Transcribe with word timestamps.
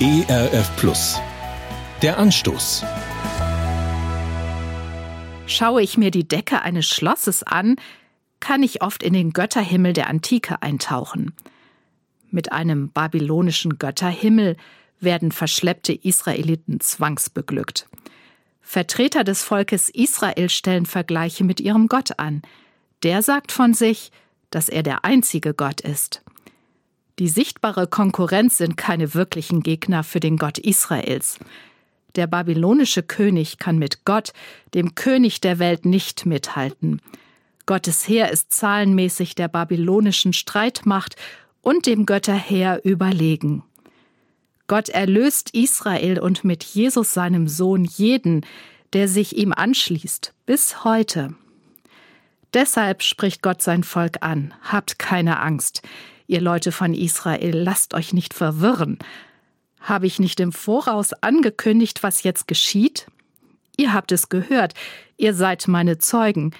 ERF 0.00 0.76
Plus. 0.76 1.18
Der 2.02 2.18
Anstoß. 2.18 2.84
Schaue 5.48 5.82
ich 5.82 5.98
mir 5.98 6.12
die 6.12 6.28
Decke 6.28 6.62
eines 6.62 6.86
Schlosses 6.86 7.42
an, 7.42 7.74
kann 8.38 8.62
ich 8.62 8.80
oft 8.80 9.02
in 9.02 9.12
den 9.12 9.32
Götterhimmel 9.32 9.94
der 9.94 10.06
Antike 10.06 10.62
eintauchen. 10.62 11.34
Mit 12.30 12.52
einem 12.52 12.90
babylonischen 12.90 13.76
Götterhimmel 13.78 14.56
werden 15.00 15.32
verschleppte 15.32 15.92
Israeliten 15.94 16.78
zwangsbeglückt. 16.78 17.88
Vertreter 18.60 19.24
des 19.24 19.42
Volkes 19.42 19.88
Israel 19.88 20.48
stellen 20.48 20.86
Vergleiche 20.86 21.42
mit 21.42 21.60
ihrem 21.60 21.88
Gott 21.88 22.20
an. 22.20 22.42
Der 23.02 23.20
sagt 23.22 23.50
von 23.50 23.74
sich, 23.74 24.12
dass 24.50 24.68
er 24.68 24.84
der 24.84 25.04
einzige 25.04 25.54
Gott 25.54 25.80
ist. 25.80 26.22
Die 27.18 27.28
sichtbare 27.28 27.88
Konkurrenz 27.88 28.58
sind 28.58 28.76
keine 28.76 29.14
wirklichen 29.14 29.62
Gegner 29.62 30.04
für 30.04 30.20
den 30.20 30.36
Gott 30.36 30.58
Israels. 30.58 31.38
Der 32.14 32.26
babylonische 32.26 33.02
König 33.02 33.58
kann 33.58 33.78
mit 33.78 34.04
Gott, 34.04 34.32
dem 34.74 34.94
König 34.94 35.40
der 35.40 35.58
Welt, 35.58 35.84
nicht 35.84 36.26
mithalten. 36.26 37.02
Gottes 37.66 38.06
Heer 38.08 38.30
ist 38.30 38.52
zahlenmäßig 38.52 39.34
der 39.34 39.48
babylonischen 39.48 40.32
Streitmacht 40.32 41.16
und 41.60 41.86
dem 41.86 42.06
Götterheer 42.06 42.80
überlegen. 42.84 43.64
Gott 44.68 44.88
erlöst 44.88 45.54
Israel 45.54 46.20
und 46.20 46.44
mit 46.44 46.62
Jesus 46.62 47.12
seinem 47.14 47.48
Sohn 47.48 47.84
jeden, 47.84 48.46
der 48.92 49.08
sich 49.08 49.36
ihm 49.36 49.52
anschließt, 49.52 50.34
bis 50.46 50.84
heute. 50.84 51.34
Deshalb 52.54 53.02
spricht 53.02 53.42
Gott 53.42 53.60
sein 53.60 53.82
Volk 53.82 54.18
an. 54.22 54.54
Habt 54.62 54.98
keine 54.98 55.40
Angst. 55.40 55.82
Ihr 56.28 56.42
Leute 56.42 56.72
von 56.72 56.92
Israel, 56.92 57.56
lasst 57.56 57.94
euch 57.94 58.12
nicht 58.12 58.34
verwirren. 58.34 58.98
Habe 59.80 60.06
ich 60.06 60.18
nicht 60.18 60.40
im 60.40 60.52
Voraus 60.52 61.14
angekündigt, 61.14 62.02
was 62.02 62.22
jetzt 62.22 62.46
geschieht? 62.46 63.06
Ihr 63.78 63.94
habt 63.94 64.12
es 64.12 64.28
gehört, 64.28 64.74
ihr 65.16 65.32
seid 65.32 65.68
meine 65.68 65.96
Zeugen. 65.96 66.54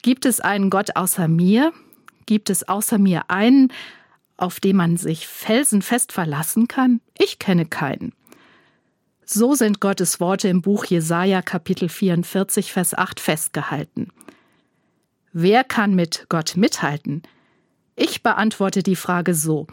Gibt 0.00 0.24
es 0.24 0.40
einen 0.40 0.70
Gott 0.70 0.96
außer 0.96 1.28
mir? 1.28 1.74
Gibt 2.24 2.48
es 2.48 2.66
außer 2.66 2.96
mir 2.96 3.24
einen, 3.28 3.70
auf 4.38 4.58
den 4.58 4.76
man 4.76 4.96
sich 4.96 5.26
felsenfest 5.26 6.12
verlassen 6.12 6.66
kann? 6.66 7.02
Ich 7.18 7.38
kenne 7.38 7.66
keinen. 7.66 8.14
So 9.26 9.54
sind 9.54 9.80
Gottes 9.80 10.18
Worte 10.18 10.48
im 10.48 10.62
Buch 10.62 10.86
Jesaja 10.86 11.42
Kapitel 11.42 11.90
44 11.90 12.72
Vers 12.72 12.96
8 12.96 13.20
festgehalten. 13.20 14.08
Wer 15.34 15.62
kann 15.62 15.94
mit 15.94 16.24
Gott 16.30 16.56
mithalten? 16.56 17.22
Ich 18.02 18.22
beantworte 18.22 18.82
die 18.82 18.96
Frage 18.96 19.34
so. 19.34 19.66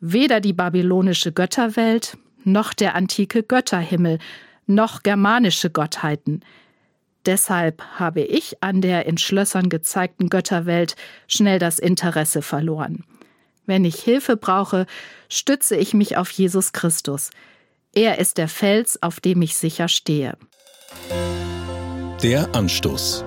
Weder 0.00 0.40
die 0.40 0.54
babylonische 0.54 1.32
Götterwelt, 1.32 2.16
noch 2.42 2.72
der 2.72 2.94
antike 2.94 3.42
Götterhimmel, 3.42 4.20
noch 4.66 5.02
germanische 5.02 5.68
Gottheiten. 5.68 6.40
Deshalb 7.26 7.82
habe 7.98 8.22
ich 8.22 8.62
an 8.62 8.80
der 8.80 9.04
in 9.04 9.18
Schlössern 9.18 9.68
gezeigten 9.68 10.30
Götterwelt 10.30 10.96
schnell 11.28 11.58
das 11.58 11.78
Interesse 11.78 12.40
verloren. 12.40 13.04
Wenn 13.66 13.84
ich 13.84 13.96
Hilfe 13.96 14.38
brauche, 14.38 14.86
stütze 15.28 15.76
ich 15.76 15.92
mich 15.92 16.16
auf 16.16 16.30
Jesus 16.30 16.72
Christus. 16.72 17.28
Er 17.92 18.18
ist 18.18 18.38
der 18.38 18.48
Fels, 18.48 19.02
auf 19.02 19.20
dem 19.20 19.42
ich 19.42 19.56
sicher 19.56 19.88
stehe. 19.88 20.38
Der 22.22 22.54
Anstoß. 22.54 23.26